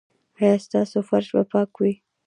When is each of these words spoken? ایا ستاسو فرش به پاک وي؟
ایا 0.39 0.53
ستاسو 0.65 0.97
فرش 1.09 1.27
به 1.35 1.43
پاک 1.51 1.71
وي؟ 1.79 1.93